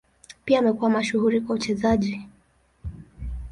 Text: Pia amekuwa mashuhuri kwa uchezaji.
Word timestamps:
Pia 0.45 0.59
amekuwa 0.59 0.89
mashuhuri 0.89 1.41
kwa 1.41 1.55
uchezaji. 1.55 2.25